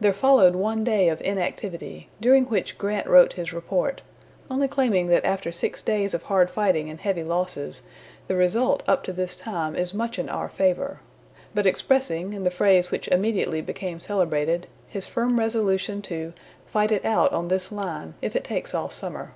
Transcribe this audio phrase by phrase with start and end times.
[0.00, 4.00] There followed one day of inactivity, during which Grant wrote his report,
[4.50, 7.82] only claiming that after six days of hard fighting and heavy losses
[8.28, 11.00] "the result up to this time is much in our favor";
[11.54, 16.32] but expressing, in the phrase which immediately became celebrated, his firm resolution to
[16.64, 19.32] "fight it out on this line if it takes all summer."